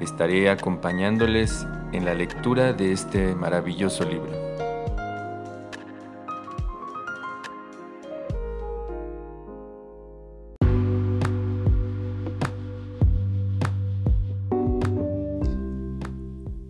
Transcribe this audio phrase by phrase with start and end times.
[0.00, 4.50] Estaré acompañándoles en la lectura de este maravilloso libro.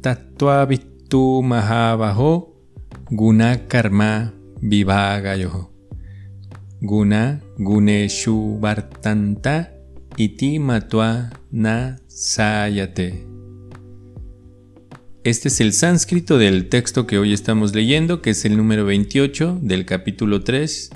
[0.00, 2.56] Tattvavitu Mahabaho
[3.10, 5.70] Guna Karma Vivagayoho
[6.80, 9.79] Guna Guneshu Vartanta
[11.50, 11.98] Na.
[15.24, 19.60] Este es el sánscrito del texto que hoy estamos leyendo, que es el número 28
[19.62, 20.90] del capítulo 3,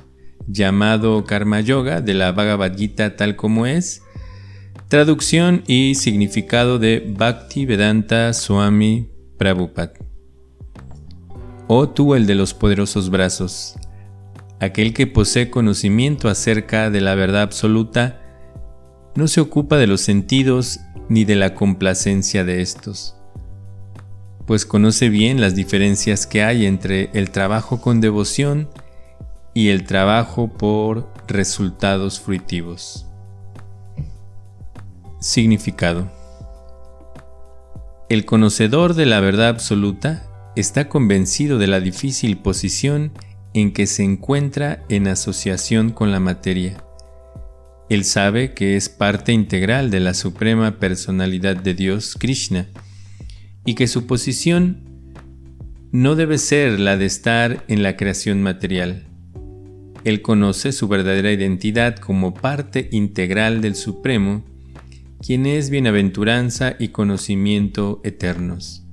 [0.46, 4.02] llamado Karma Yoga de la Bhagavad Gita tal como es,
[4.88, 9.08] Traducción y significado de Bhakti Vedanta Swami
[9.38, 9.94] Prabhupada.
[11.66, 13.76] Oh tú el de los poderosos brazos,
[14.60, 18.20] aquel que posee conocimiento acerca de la verdad absoluta,
[19.14, 23.16] no se ocupa de los sentidos ni de la complacencia de estos,
[24.46, 28.68] pues conoce bien las diferencias que hay entre el trabajo con devoción
[29.54, 33.06] y el trabajo por resultados fruitivos.
[35.20, 36.10] Significado.
[38.10, 40.24] El conocedor de la verdad absoluta
[40.56, 43.12] está convencido de la difícil posición
[43.54, 46.83] en que se encuentra en asociación con la materia.
[47.88, 52.68] Él sabe que es parte integral de la Suprema Personalidad de Dios, Krishna,
[53.66, 54.82] y que su posición
[55.92, 59.04] no debe ser la de estar en la creación material.
[60.04, 64.44] Él conoce su verdadera identidad como parte integral del Supremo
[65.24, 68.84] quien es bienaventuranza y conocimiento eternos,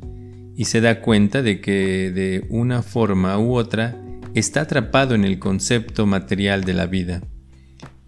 [0.55, 4.01] y se da cuenta de que de una forma u otra
[4.33, 7.21] está atrapado en el concepto material de la vida.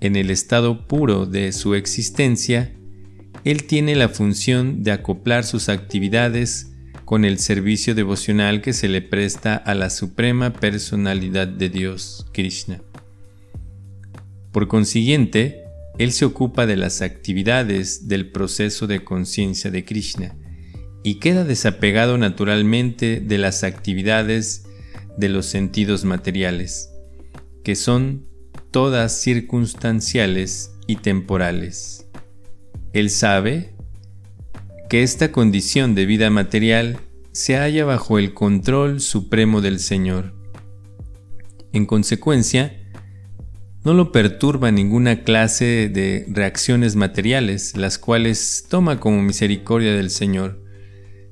[0.04, 2.74] En el estado puro de su existencia,
[3.46, 6.74] él tiene la función de acoplar sus actividades
[7.06, 12.82] con el servicio devocional que se le presta a la suprema personalidad de Dios, Krishna.
[14.52, 15.64] Por consiguiente,
[15.98, 20.36] él se ocupa de las actividades del proceso de conciencia de Krishna
[21.02, 24.66] y queda desapegado naturalmente de las actividades
[25.18, 26.90] de los sentidos materiales,
[27.64, 28.33] que son
[28.74, 32.10] todas circunstanciales y temporales.
[32.92, 33.76] Él sabe
[34.90, 36.98] que esta condición de vida material
[37.32, 40.34] se halla bajo el control supremo del Señor.
[41.72, 42.76] En consecuencia,
[43.84, 50.64] no lo perturba ninguna clase de reacciones materiales, las cuales toma como misericordia del Señor.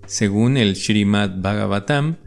[0.06, 2.18] Según el Srimad Bhagavatam,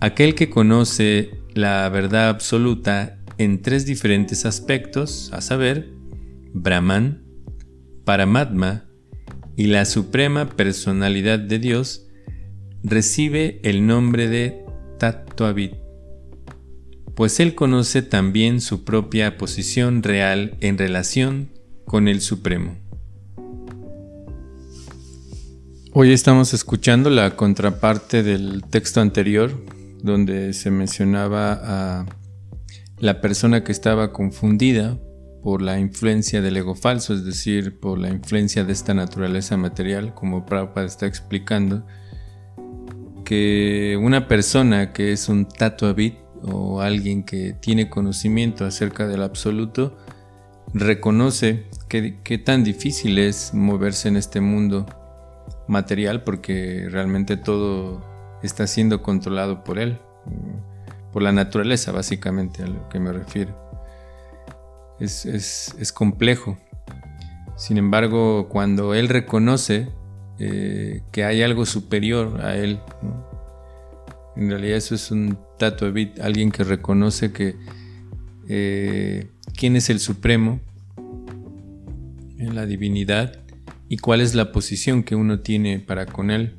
[0.00, 5.90] aquel que conoce la verdad absoluta en tres diferentes aspectos, a saber,
[6.52, 7.22] Brahman,
[8.04, 8.84] Paramatma
[9.56, 12.06] y la suprema personalidad de Dios,
[12.82, 14.64] recibe el nombre de
[14.98, 15.72] Tattvavid
[17.16, 21.48] pues él conoce también su propia posición real en relación
[21.86, 22.76] con el Supremo.
[25.94, 29.50] Hoy estamos escuchando la contraparte del texto anterior,
[30.02, 32.06] donde se mencionaba a
[32.98, 34.98] la persona que estaba confundida
[35.42, 40.14] por la influencia del ego falso, es decir, por la influencia de esta naturaleza material,
[40.14, 41.86] como Prabhupada está explicando,
[43.24, 49.96] que una persona que es un tatuabit o alguien que tiene conocimiento acerca del absoluto
[50.74, 54.86] reconoce qué tan difícil es moverse en este mundo
[55.68, 58.04] material porque realmente todo
[58.42, 60.00] está siendo controlado por él,
[61.16, 63.56] por la naturaleza básicamente a lo que me refiero.
[65.00, 66.58] Es, complejo.
[67.56, 69.88] Sin embargo, cuando él reconoce
[70.38, 72.80] eh, que hay algo superior a él,
[74.36, 77.56] en realidad eso es un tatuabit, alguien que reconoce que
[78.50, 80.60] eh, quién es el supremo
[82.36, 83.40] en la divinidad
[83.88, 86.58] y cuál es la posición que uno tiene para con él,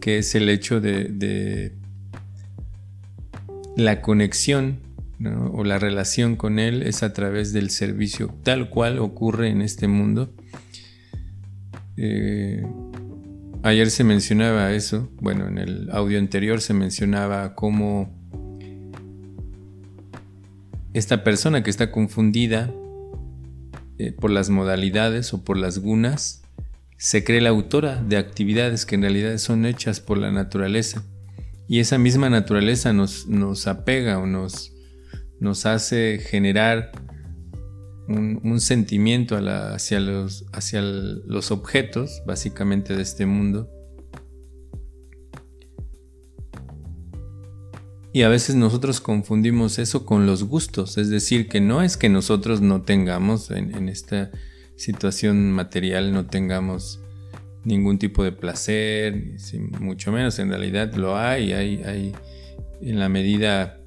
[0.00, 1.80] que es el hecho de,
[3.76, 4.80] la conexión
[5.52, 9.86] o la relación con él es a través del servicio tal cual ocurre en este
[9.86, 10.34] mundo.
[11.96, 12.66] Eh,
[13.62, 18.10] ayer se mencionaba eso, bueno, en el audio anterior se mencionaba cómo
[20.92, 22.70] esta persona que está confundida
[23.98, 26.42] eh, por las modalidades o por las gunas,
[26.96, 31.04] se cree la autora de actividades que en realidad son hechas por la naturaleza.
[31.68, 34.72] Y esa misma naturaleza nos, nos apega o nos,
[35.40, 36.92] nos hace generar
[38.08, 43.70] un, sentimiento hacia, los, hacia los objetos, básicamente, de este mundo.
[48.14, 52.10] Y a veces nosotros confundimos eso con los gustos, es decir, que no es que
[52.10, 54.30] nosotros no tengamos en, esta
[54.76, 57.00] situación material, no tengamos
[57.64, 59.36] ningún tipo de placer,
[59.80, 62.12] mucho menos en realidad lo hay, hay, hay
[62.80, 63.78] en la medida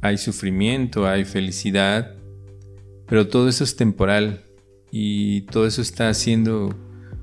[0.00, 2.14] hay sufrimiento, hay felicidad,
[3.06, 4.42] pero todo eso es temporal
[4.90, 6.74] y todo eso está siendo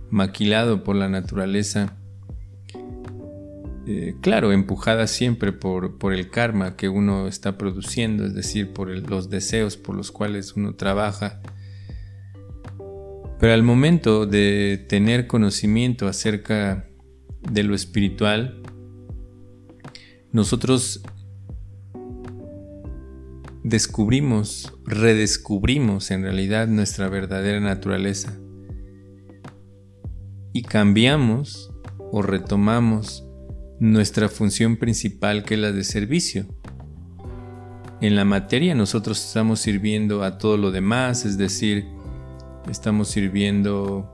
[0.10, 1.98] maquilado por la naturaleza.
[3.86, 8.88] Eh, claro, empujada siempre por, por, el karma que uno está produciendo, es decir, por
[8.88, 11.42] los deseos por los cuales uno trabaja.
[13.44, 16.88] Pero al momento de tener conocimiento acerca
[17.52, 18.62] de lo espiritual,
[20.32, 21.04] nosotros
[23.66, 28.40] descubrimos, redescubrimos en realidad nuestra verdadera naturaleza
[30.54, 31.70] y cambiamos
[32.14, 33.26] o retomamos
[33.78, 36.46] nuestra función principal que es la de servicio.
[38.00, 41.84] En la materia nosotros estamos sirviendo a todo lo demás, es decir,
[42.70, 44.10] estamos sirviendo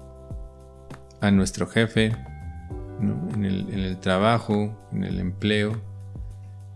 [1.22, 2.16] a nuestro jefe
[3.34, 5.82] en, el, en el trabajo, en el empleo,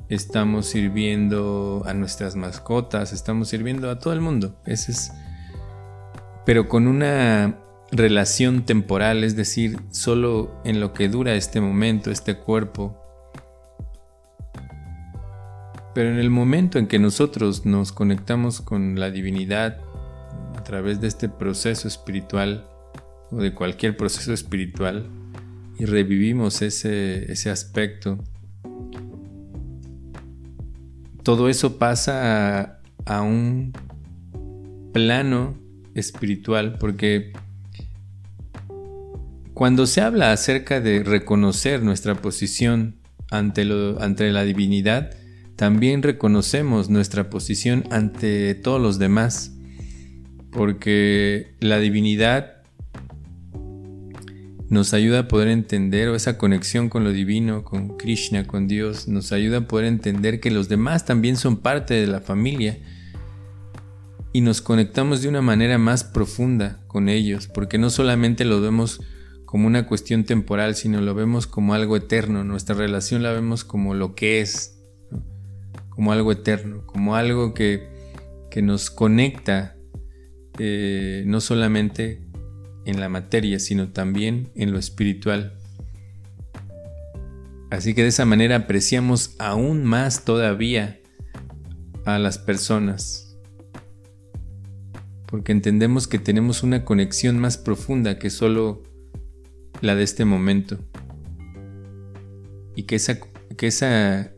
[0.10, 4.56] estamos sirviendo a nuestras mascotas, estamos sirviendo a todo el mundo.
[4.66, 5.12] Ese es.
[6.46, 7.58] Pero con una
[7.92, 13.00] relación temporal, es decir, solo en lo que dura este momento, este cuerpo.
[15.94, 19.78] Pero en el momento en que nosotros nos conectamos con la divinidad
[20.56, 22.68] a través de este proceso espiritual
[23.32, 25.08] o de cualquier proceso espiritual
[25.80, 28.20] y revivimos ese, ese aspecto,
[31.24, 33.74] todo eso pasa a, un
[34.92, 35.58] plano
[35.96, 37.32] espiritual porque
[39.54, 42.96] cuando se habla acerca de reconocer nuestra posición
[43.32, 45.12] ante, lo, ante la divinidad,
[45.56, 49.56] también reconocemos nuestra posición ante todos los demás,
[50.54, 52.64] porque la divinidad
[54.70, 59.08] nos ayuda a poder entender, o esa conexión con lo divino, con Krishna, con Dios,
[59.08, 62.80] nos ayuda a poder entender que los demás también son parte de la familia
[64.34, 69.00] y nos conectamos de una manera más profunda con ellos, porque no solamente lo vemos
[69.46, 73.94] como una cuestión temporal, sino lo vemos como algo eterno, nuestra relación la vemos como
[73.94, 74.84] lo que es,
[75.90, 77.92] como algo eterno, como algo que,
[78.64, 79.76] nos conecta
[80.60, 82.22] eh, no solamente
[82.86, 85.58] en la materia, sino también en lo espiritual.
[87.72, 91.00] Así que de esa manera apreciamos aún más todavía
[92.06, 93.36] a las personas,
[95.26, 98.84] porque entendemos que tenemos una conexión más profunda que solo
[99.82, 100.78] la de este momento,
[102.76, 103.20] y que, esa,
[103.58, 104.32] que esa,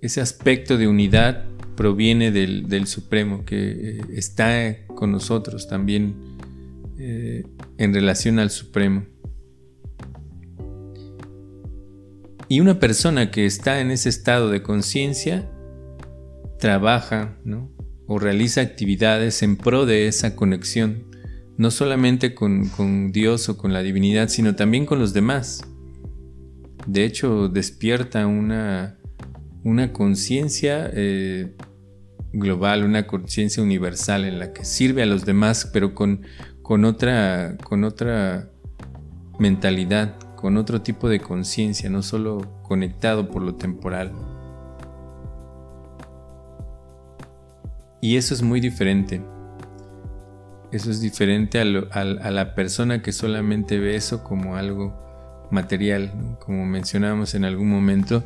[0.00, 1.44] ese aspecto de unidad
[1.78, 6.16] proviene del, del Supremo, que eh, está con nosotros también
[6.98, 7.44] eh,
[7.76, 9.06] en relación al Supremo.
[12.48, 15.48] Y una persona que está en ese estado de conciencia
[16.58, 17.38] trabaja
[18.08, 21.04] o realiza actividades en pro de esa conexión,
[21.58, 25.62] no solamente con, Dios o con la divinidad, sino también con los demás.
[26.88, 28.98] De hecho, despierta una,
[29.62, 31.54] una conciencia eh,
[32.32, 36.22] global, una conciencia universal en la que sirve a los demás, pero con,
[36.62, 38.50] con otra, con otra
[39.38, 44.12] mentalidad, con otro tipo de conciencia, no solo conectado por lo temporal.
[48.00, 49.22] Y eso es muy diferente.
[50.70, 57.34] Eso es diferente a, la persona que solamente ve eso como algo material, como mencionábamos
[57.34, 58.22] en algún momento,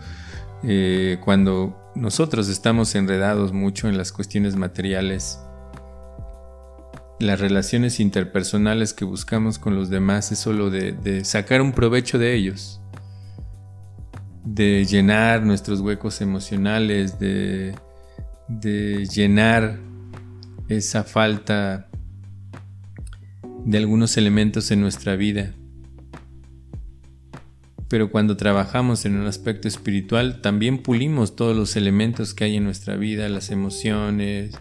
[0.64, 5.38] eh, cuando nosotros estamos enredados mucho en las cuestiones materiales
[7.22, 12.34] las relaciones interpersonales que buscamos con los demás es solo de, sacar un provecho de
[12.34, 12.80] ellos,
[14.44, 17.76] de llenar nuestros huecos emocionales, de,
[18.48, 19.78] de llenar
[20.68, 21.88] esa falta
[23.64, 25.54] de algunos elementos en nuestra vida.
[27.92, 32.64] Pero cuando trabajamos en un aspecto espiritual también pulimos todos los elementos que hay en
[32.64, 34.52] nuestra vida, las emociones,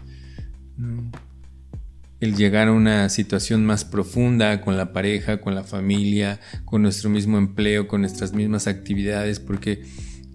[2.20, 7.08] el llegar a una situación más profunda con la pareja, con la familia, con nuestro
[7.08, 9.82] mismo empleo, con nuestras mismas actividades, porque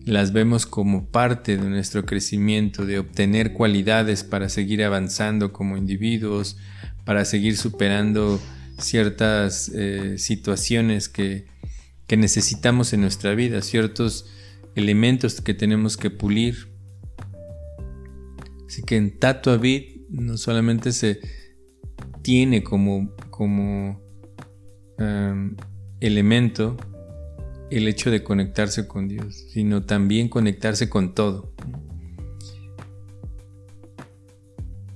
[0.05, 6.57] las vemos como parte de nuestro crecimiento, de obtener cualidades para seguir avanzando como individuos,
[7.05, 8.41] para seguir superando
[8.79, 11.45] ciertas eh, situaciones que,
[12.07, 14.25] que necesitamos en nuestra vida, ciertos
[14.75, 16.69] elementos que tenemos que pulir.
[18.65, 19.59] Así que en Tato
[20.09, 21.19] no solamente se
[22.21, 24.01] tiene como, como
[25.99, 26.77] elemento
[27.69, 31.53] el hecho de conectarse con Dios, sino también conectarse con todo.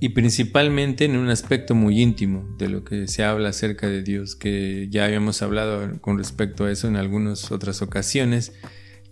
[0.02, 4.34] Y principalmente en un aspecto muy íntimo de lo que se habla acerca de Dios,
[4.34, 8.52] que ya habíamos hablado con respecto a eso en algunas otras ocasiones,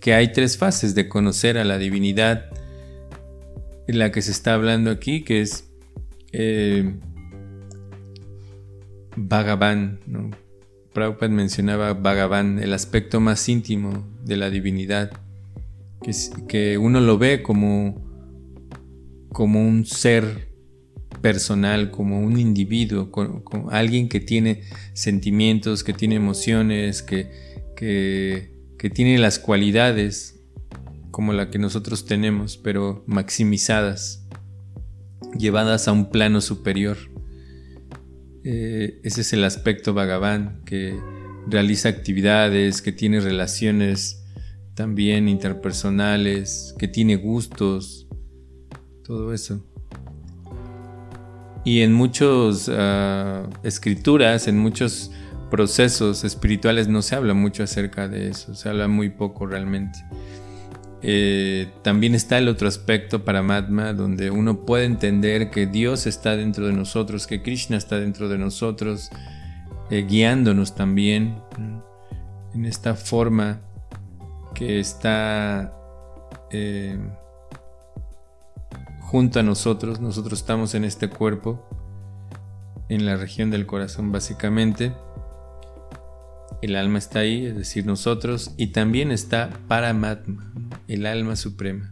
[0.01, 2.47] que hay tres fases de conocer a la divinidad,
[3.87, 5.71] en la que se está hablando aquí, que es
[6.33, 6.93] eh,
[9.15, 10.01] Bhagavan.
[10.93, 15.13] Prabhupada mencionaba Bhagavan, el aspecto más íntimo de la divinidad,
[16.03, 16.11] que,
[16.49, 18.11] que uno lo ve como,
[19.29, 20.50] como un ser
[21.21, 24.63] personal, como un individuo, como, alguien que tiene
[24.93, 27.31] sentimientos, que tiene emociones, que,
[27.77, 30.41] que, tiene las cualidades
[31.11, 34.27] como la que nosotros tenemos, pero maximizadas,
[35.39, 36.97] llevadas a un plano superior.
[38.43, 40.99] Eh, ese es el aspecto Bhagavan, que
[41.47, 44.25] realiza actividades, que tiene relaciones
[44.75, 48.09] también interpersonales, que tiene gustos,
[49.05, 49.70] todo eso.
[51.71, 55.13] Y en muchas ah, escrituras, en muchos
[55.53, 60.01] procesos espirituales no se habla mucho acerca de eso, se habla muy poco realmente.
[61.01, 66.37] Eh, también está el otro aspecto para Matma, donde uno puede entender que Dios está
[66.37, 69.09] dentro de nosotros, que Krishna está dentro de nosotros,
[69.93, 71.37] eh, guiándonos también
[72.53, 73.61] en esta forma
[74.57, 75.73] que está
[76.51, 76.99] eh,
[79.11, 80.01] junto a nosotros.
[80.01, 81.67] Nosotros estamos en este cuerpo,
[82.89, 84.95] en la región del corazón básicamente.
[86.63, 90.53] El alma está ahí, es decir, nosotros, y también está Paramatma,
[90.87, 91.91] el alma suprema.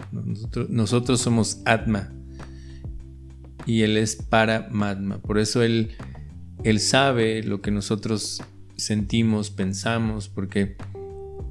[0.69, 2.13] Nosotros, somos Atma
[3.67, 5.19] y Él es Paramatma.
[5.19, 5.97] Por eso Él,
[6.63, 8.45] él sabe lo que nosotros
[8.77, 10.77] sentimos, pensamos, porque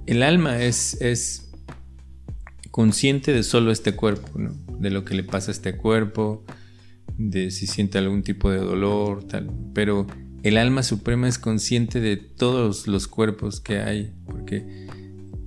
[0.05, 1.47] el alma es, es
[2.77, 6.46] consciente de solo este cuerpo, de lo que le pasa a este cuerpo,
[7.17, 9.50] de si siente algún tipo de dolor, tal.
[9.74, 10.05] Pero
[10.43, 14.86] el alma suprema es consciente de todos los cuerpos que hay, porque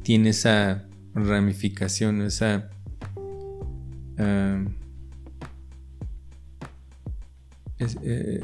[0.03, 2.69] tiene esa ramificación, esa...
[4.19, 4.65] Ah,
[8.03, 8.41] eh,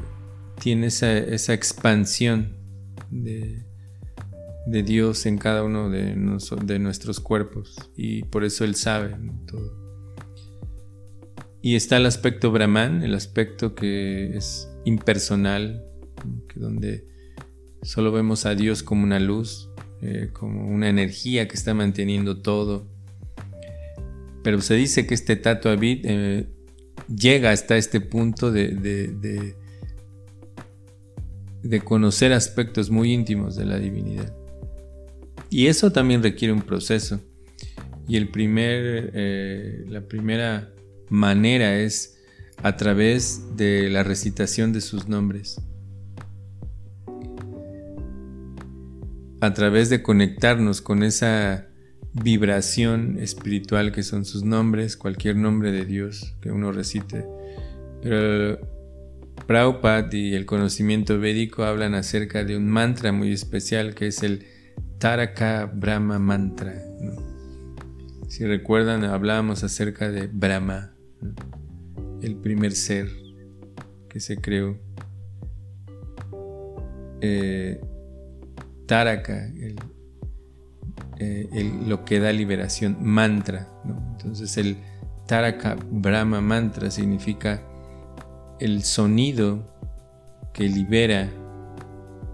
[0.60, 2.52] tiene esa, esa expansión
[3.10, 3.65] de,
[4.66, 6.14] de, Dios en cada uno de,
[6.78, 9.86] nuestros cuerpos y por eso Él sabe todo.
[11.62, 15.84] Y está el aspecto Brahman, el aspecto que es impersonal,
[16.48, 17.08] que donde
[17.82, 19.70] solo vemos a Dios como una luz,
[20.02, 22.86] eh, como una energía que está manteniendo todo.
[24.44, 26.48] Pero se dice que este Tato Abid eh,
[27.14, 29.56] llega hasta este punto de,
[31.84, 34.32] conocer aspectos muy íntimos de la divinidad.
[35.50, 37.20] Y eso también requiere un proceso.
[38.08, 40.72] Y el primer, eh, la primera
[41.08, 42.18] manera es
[42.62, 45.60] a través de la recitación de sus nombres.
[49.40, 51.68] A través de conectarnos con esa
[52.12, 57.26] vibración espiritual que son sus nombres, cualquier nombre de Dios que uno recite.
[58.02, 58.58] Pero
[59.46, 64.46] Prabhupada y el conocimiento védico hablan acerca de un mantra muy especial que es el
[64.98, 66.74] Taraka Brahma Mantra.
[68.28, 70.94] Si recuerdan, hablábamos acerca de Brahma,
[72.22, 73.08] el primer ser
[74.08, 74.78] que se creó.
[77.20, 77.80] Eh,
[78.86, 79.48] Taraka,
[81.18, 83.68] eh, lo que da liberación, mantra.
[84.12, 84.76] Entonces el
[85.26, 87.62] Taraka Brahma Mantra significa
[88.60, 89.76] el sonido
[90.52, 91.28] que libera,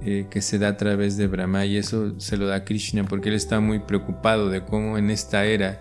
[0.05, 3.29] eh, que se da a través de Brahma y eso se lo da Krishna porque
[3.29, 5.81] él está muy preocupado de cómo en esta era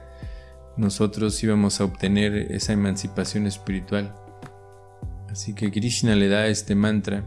[0.77, 4.15] nosotros íbamos a obtener esa emancipación espiritual.
[5.29, 7.23] Así que Krishna le da este mantra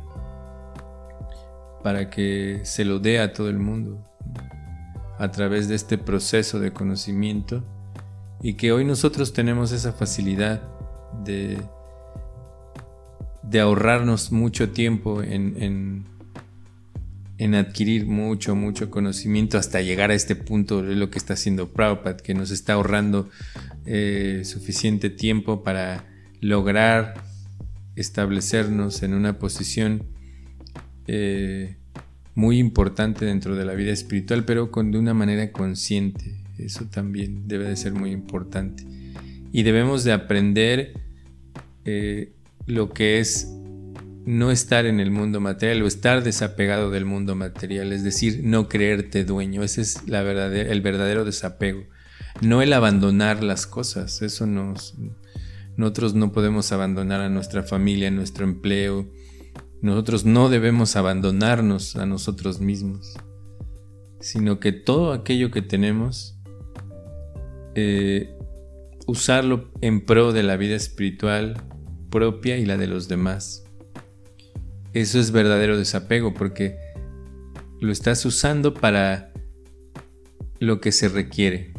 [1.83, 4.05] para que se lo dé a todo el mundo,
[5.19, 7.65] a través de este proceso de conocimiento
[8.43, 10.63] y que hoy nosotros tenemos esa facilidad
[11.25, 11.59] de,
[13.43, 16.14] de ahorrarnos mucho tiempo en, en,
[17.39, 22.17] adquirir mucho, mucho conocimiento hasta llegar a este punto de lo que está haciendo Prabhupada,
[22.17, 23.29] que nos está ahorrando
[23.87, 26.07] eh, suficiente tiempo para
[26.41, 27.15] lograr
[27.97, 30.05] establecernos en una posición
[31.07, 31.77] eh,
[32.35, 36.37] muy importante dentro de la vida espiritual, pero con, de una manera consciente.
[36.59, 38.85] Eso también debe de ser muy importante.
[39.53, 40.95] Y debemos de aprender
[41.85, 42.33] eh,
[42.67, 43.53] lo que es
[44.27, 48.69] no estar en el mundo material o estar desapegado del mundo material, es decir, no
[48.69, 49.63] creerte dueño.
[49.63, 51.85] Ese es la el verdadero desapego.
[52.41, 54.23] No el abandonar las cosas.
[54.23, 54.95] Eso nos,
[55.77, 59.09] nosotros no podemos abandonar a nuestra familia, nuestro empleo,
[59.85, 63.19] nosotros no debemos abandonarnos a nosotros mismos,
[64.19, 66.39] sino que todo aquello que tenemos,
[67.75, 68.35] eh,
[69.07, 71.63] usarlo en pro de la vida espiritual
[72.09, 73.64] propia y la de los demás.
[74.95, 76.79] Eso es verdadero desapego porque
[77.81, 79.33] lo estás usando para
[80.61, 81.75] lo que se requiere,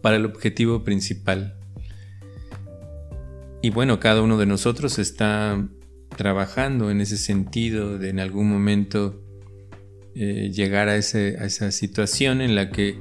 [0.00, 1.56] para el objetivo principal.
[3.62, 5.68] Y bueno, cada uno de nosotros está
[6.16, 9.20] trabajando en ese sentido de en algún momento
[10.14, 12.96] eh, llegar a, esa situación en la que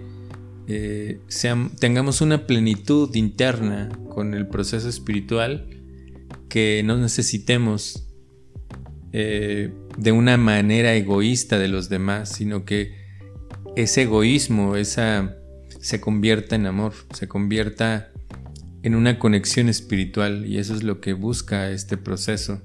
[0.67, 1.19] eh,
[1.79, 5.69] tengamos una plenitud interna con el proceso espiritual
[6.49, 8.08] que no necesitemos
[9.11, 12.93] eh, de una manera egoísta de los demás, sino que
[13.75, 18.11] ese egoísmo, se convierta en amor, se convierta
[18.83, 22.61] en una conexión espiritual y eso es lo que busca este proceso.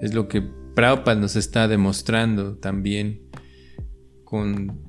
[0.00, 0.42] Es lo que
[0.74, 3.22] Prabhupada nos está demostrando también
[4.24, 4.80] con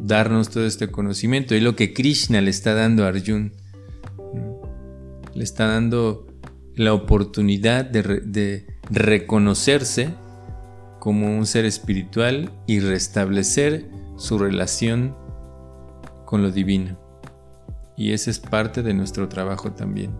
[0.00, 1.54] darnos todo este conocimiento.
[1.54, 3.52] Y lo que Krishna le está dando a Arjun.
[5.34, 6.26] Le está dando
[6.74, 10.14] la oportunidad de, reconocerse
[11.02, 15.16] como un ser espiritual y restablecer su relación
[16.24, 16.96] con lo divino.
[17.96, 20.16] Y ese es parte de nuestro trabajo también.